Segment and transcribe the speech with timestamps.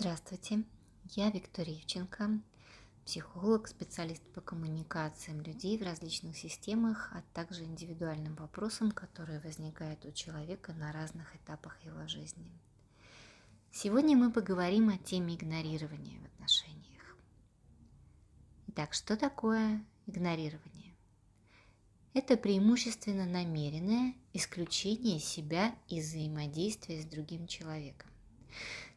[0.00, 0.62] Здравствуйте,
[1.16, 2.40] я Виктория Евченко,
[3.04, 10.12] психолог, специалист по коммуникациям людей в различных системах, а также индивидуальным вопросам, которые возникают у
[10.12, 12.48] человека на разных этапах его жизни.
[13.72, 17.16] Сегодня мы поговорим о теме игнорирования в отношениях.
[18.68, 20.94] Итак, что такое игнорирование?
[22.14, 28.08] Это преимущественно намеренное исключение себя из взаимодействия с другим человеком.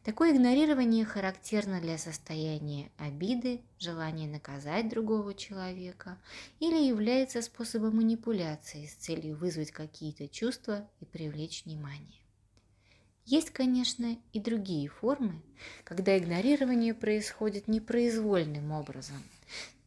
[0.04, 6.18] Такое игнорирование характерно для состояния обиды, желания наказать другого человека
[6.58, 12.20] или является способом манипуляции с целью вызвать какие-то чувства и привлечь внимание.
[13.26, 15.40] Есть, конечно, и другие формы,
[15.84, 19.22] когда игнорирование происходит непроизвольным образом,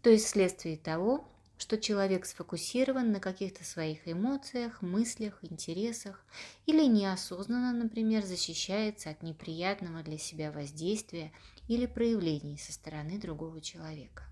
[0.01, 6.23] то есть вследствие того, что человек сфокусирован на каких-то своих эмоциях, мыслях, интересах
[6.65, 11.31] или неосознанно, например, защищается от неприятного для себя воздействия
[11.67, 14.23] или проявлений со стороны другого человека.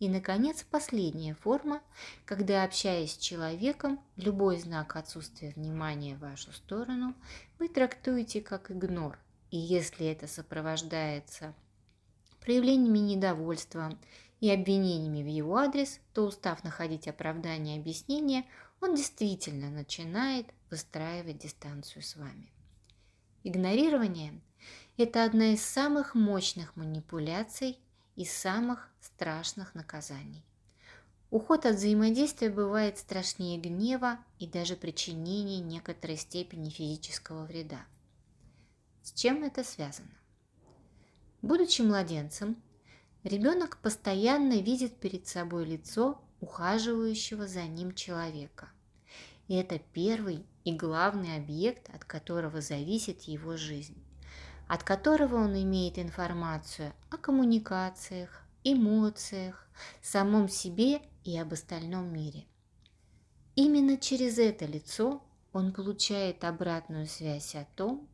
[0.00, 1.82] И, наконец, последняя форма,
[2.24, 7.14] когда, общаясь с человеком, любой знак отсутствия внимания в вашу сторону
[7.58, 9.18] вы трактуете как игнор.
[9.50, 11.54] И если это сопровождается
[12.40, 13.92] проявлениями недовольства
[14.40, 18.44] и обвинениями в его адрес, то устав находить оправдания и объяснения,
[18.80, 22.50] он действительно начинает выстраивать дистанцию с вами.
[23.44, 24.40] Игнорирование–
[24.96, 27.78] это одна из самых мощных манипуляций
[28.16, 30.44] и самых страшных наказаний.
[31.30, 37.84] Уход от взаимодействия бывает страшнее гнева и даже причинения некоторой степени физического вреда.
[39.02, 40.10] С чем это связано?
[41.40, 42.60] Будучи младенцем,
[43.24, 48.70] Ребенок постоянно видит перед собой лицо ухаживающего за ним человека.
[49.46, 54.02] И это первый и главный объект, от которого зависит его жизнь,
[54.68, 59.68] от которого он имеет информацию о коммуникациях, эмоциях,
[60.00, 62.44] самом себе и об остальном мире.
[63.54, 68.08] Именно через это лицо он получает обратную связь о том,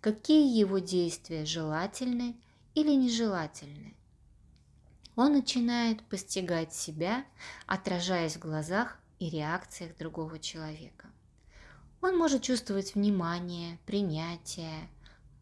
[0.00, 2.36] какие его действия желательны
[2.74, 3.95] или нежелательны,
[5.16, 7.24] он начинает постигать себя,
[7.66, 11.08] отражаясь в глазах и реакциях другого человека.
[12.02, 14.88] Он может чувствовать внимание, принятие,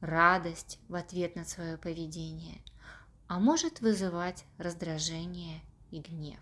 [0.01, 2.62] радость в ответ на свое поведение,
[3.27, 5.61] а может вызывать раздражение
[5.91, 6.39] и гнев.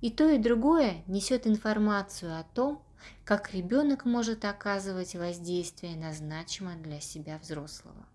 [0.00, 2.82] И то, и другое несет информацию о том,
[3.24, 8.06] как ребенок может оказывать воздействие на значимое для себя взрослого.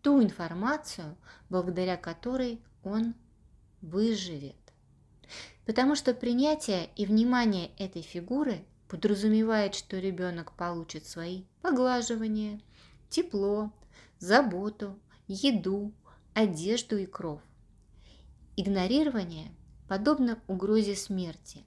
[0.00, 1.16] Ту информацию,
[1.50, 3.14] благодаря которой он
[3.82, 4.56] выживет.
[5.66, 12.60] Потому что принятие и внимание этой фигуры подразумевает, что ребенок получит свои поглаживания,
[13.08, 13.72] тепло,
[14.18, 14.98] заботу,
[15.28, 15.92] еду,
[16.34, 17.40] одежду и кров.
[18.56, 19.52] Игнорирование
[19.88, 21.64] подобно угрозе смерти,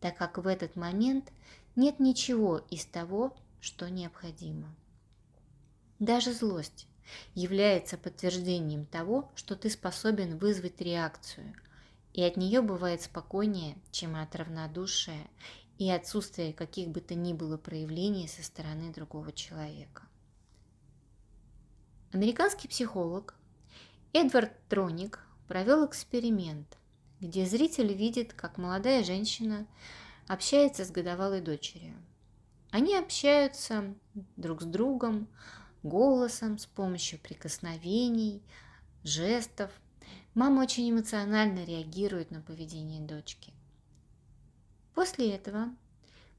[0.00, 1.32] так как в этот момент
[1.76, 4.74] нет ничего из того, что необходимо.
[5.98, 6.86] Даже злость
[7.34, 11.54] является подтверждением того, что ты способен вызвать реакцию,
[12.12, 15.28] и от нее бывает спокойнее, чем от равнодушия
[15.78, 20.02] и отсутствия каких бы то ни было проявлений со стороны другого человека.
[22.12, 23.34] Американский психолог
[24.12, 26.78] Эдвард Троник провел эксперимент,
[27.20, 29.66] где зритель видит, как молодая женщина
[30.26, 31.94] общается с годовалой дочерью.
[32.70, 33.94] Они общаются
[34.36, 35.28] друг с другом,
[35.82, 38.42] голосом, с помощью прикосновений,
[39.04, 39.70] жестов.
[40.34, 43.52] Мама очень эмоционально реагирует на поведение дочки.
[44.94, 45.74] После этого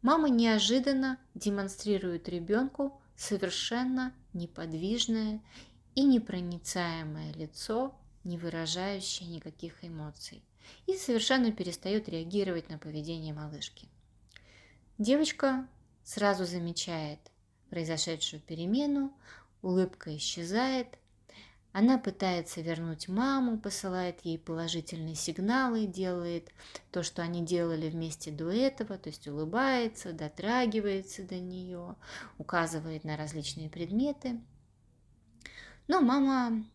[0.02, 5.42] мама неожиданно демонстрирует ребенку совершенно неподвижное
[5.96, 10.44] и непроницаемое лицо, не выражающее никаких эмоций,
[10.88, 13.90] и совершенно перестает реагировать на поведение малышки.
[14.98, 15.68] Девочка
[16.04, 17.20] сразу замечает
[17.70, 19.14] произошедшую перемену,
[19.62, 20.88] улыбка исчезает,
[21.72, 26.52] она пытается вернуть маму, посылает ей положительные сигналы, делает
[26.92, 31.96] то, что они делали вместе до этого, то есть улыбается, дотрагивается до нее,
[32.40, 34.42] указывает на различные предметы.
[35.88, 36.66] Но мама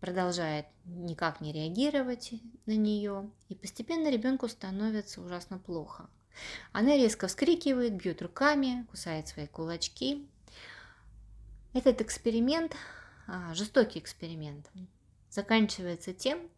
[0.00, 2.34] продолжает никак не реагировать
[2.66, 6.10] на нее, и постепенно ребенку становится ужасно плохо.
[6.72, 10.28] Она резко вскрикивает, бьет руками, кусает свои кулачки,
[11.72, 12.76] этот эксперимент,
[13.26, 14.70] а, жестокий эксперимент,
[15.30, 16.48] заканчивается тем,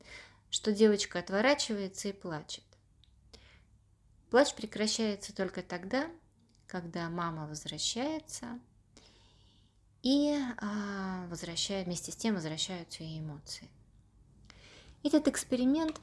[0.50, 2.64] что девочка отворачивается и плачет.
[4.30, 6.10] Плач прекращается только тогда,
[6.66, 8.58] когда мама возвращается
[10.02, 13.68] и а, возвращая, вместе с тем возвращаются и эмоции.
[15.02, 16.00] Этот эксперимент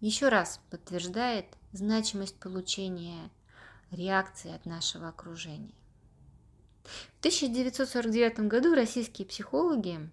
[0.00, 3.30] еще раз подтверждает значимость получения
[3.90, 5.74] реакции от нашего окружения.
[6.84, 10.08] В 1949 году российские психологи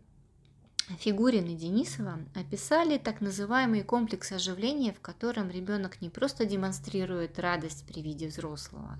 [0.99, 7.85] Фигурин и Денисова описали так называемый комплекс оживления, в котором ребенок не просто демонстрирует радость
[7.87, 8.99] при виде взрослого,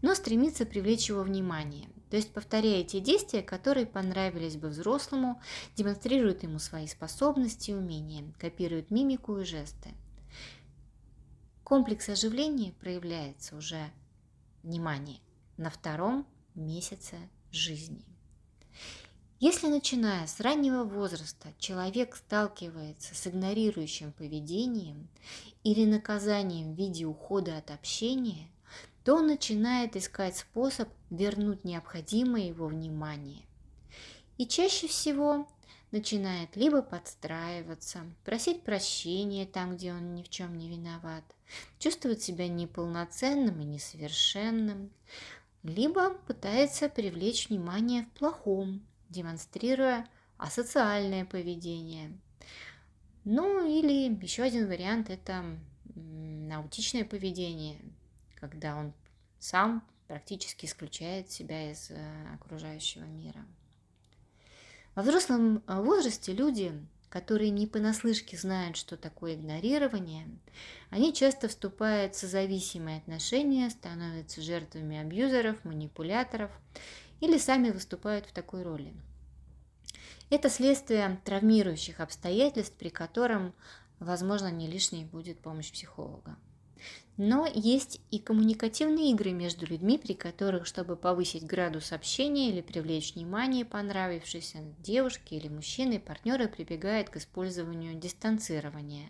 [0.00, 1.90] но стремится привлечь его внимание.
[2.10, 5.40] То есть повторяя те действия, которые понравились бы взрослому,
[5.76, 9.90] демонстрирует ему свои способности и умения, копирует мимику и жесты.
[11.62, 13.90] Комплекс оживления проявляется уже,
[14.62, 15.20] внимание,
[15.58, 16.26] на втором
[16.58, 17.16] месяце
[17.50, 18.04] жизни.
[19.40, 25.08] Если начиная с раннего возраста человек сталкивается с игнорирующим поведением
[25.62, 28.48] или наказанием в виде ухода от общения,
[29.04, 33.44] то он начинает искать способ вернуть необходимое его внимание.
[34.38, 35.46] И чаще всего
[35.90, 41.24] начинает либо подстраиваться, просить прощения там, где он ни в чем не виноват,
[41.78, 44.90] чувствовать себя неполноценным и несовершенным,
[45.62, 50.06] либо пытается привлечь внимание в плохом, демонстрируя
[50.36, 52.12] асоциальное поведение.
[53.24, 55.44] Ну или еще один вариант– это
[55.94, 57.78] наутичное поведение,
[58.36, 58.92] когда он
[59.38, 63.44] сам практически исключает себя из э, окружающего мира.
[64.94, 66.72] Во взрослом э, возрасте люди,
[67.08, 70.28] которые не понаслышке знают, что такое игнорирование,
[70.90, 76.50] они часто вступают в созависимые отношения, становятся жертвами абьюзеров, манипуляторов
[77.20, 78.94] или сами выступают в такой роли.
[80.30, 83.54] Это следствие травмирующих обстоятельств, при котором,
[83.98, 86.36] возможно, не лишней будет помощь психолога.
[87.16, 93.14] Но есть и коммуникативные игры между людьми, при которых, чтобы повысить градус общения или привлечь
[93.16, 99.08] внимание понравившейся девушки или мужчины, партнеры прибегают к использованию дистанцирования,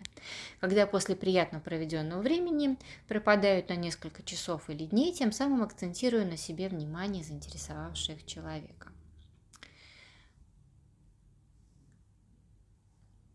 [0.59, 2.77] когда после приятно проведенного времени
[3.07, 8.91] пропадают на несколько часов или дней, тем самым акцентируя на себе внимание заинтересовавших человека.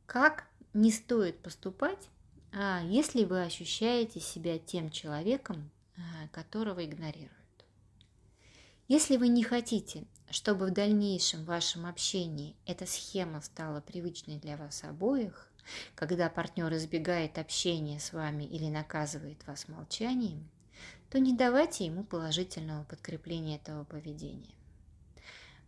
[0.06, 2.08] Как не стоит поступать,
[2.82, 7.30] если вы ощущаете себя тем человеком, а, которого игнорируют.
[8.86, 14.56] Если вы не хотите, чтобы в дальнейшем в вашем общении эта схема стала привычной для
[14.56, 15.48] вас обоих,
[15.94, 20.48] когда партнер избегает общения с вами или наказывает вас молчанием,
[21.10, 24.54] то не давайте ему положительного подкрепления этого поведения.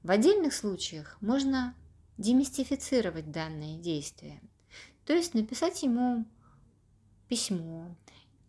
[0.03, 1.75] В отдельных случаях можно
[2.19, 4.41] демистифицировать данное действие,
[5.05, 6.27] то есть написать ему
[7.29, 7.95] письмо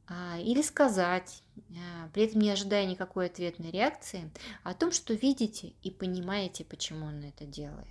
[0.07, 1.41] а, или сказать,
[1.71, 4.31] а, при этом не ожидая никакой ответной реакции,
[4.63, 7.88] о том, что видите и понимаете, почему он это делает.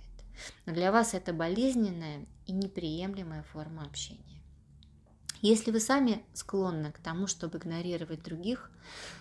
[0.65, 4.23] Но для вас это болезненная и неприемлемая форма общения.
[5.41, 8.71] Если вы сами склонны к тому, чтобы игнорировать других,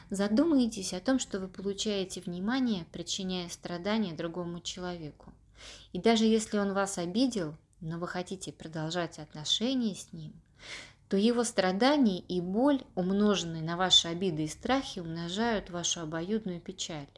[0.08, 5.32] задумайтесь о том, что вы получаете внимание, причиняя страдания другому человеку.
[5.92, 10.32] И даже если он вас обидел, но вы хотите продолжать отношения с ним,
[11.08, 17.08] то его страдания и боль, умноженные на ваши обиды и страхи, умножают вашу обоюдную печаль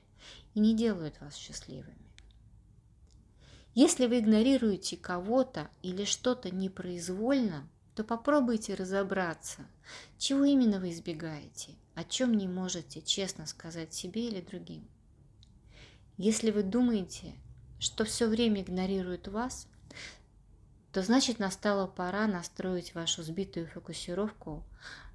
[0.55, 1.97] и не делают вас счастливыми.
[3.75, 9.67] Если вы игнорируете кого-то или что-то непроизвольно, то попробуйте разобраться,
[10.19, 14.87] чего именно вы избегаете, о чем не можете честно сказать себе или другим.
[16.17, 17.35] Если вы думаете,
[17.79, 19.69] что все время игнорируют вас,
[20.93, 24.65] то значит настала пора настроить вашу сбитую фокусировку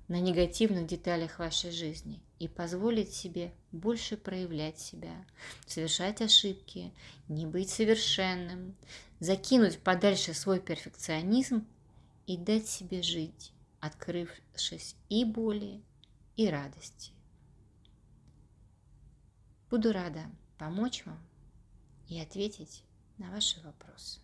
[0.07, 5.25] на негативных деталях вашей жизни и позволить себе больше проявлять себя,
[5.65, 6.93] совершать ошибки,
[7.27, 8.75] не быть совершенным,
[9.19, 11.65] закинуть подальше свой перфекционизм
[12.27, 15.81] и дать себе жить, открывшись и боли,
[16.35, 17.11] и радости.
[19.69, 20.25] Буду рада
[20.57, 21.19] помочь вам
[22.07, 22.83] и ответить
[23.17, 24.22] на ваши вопросы.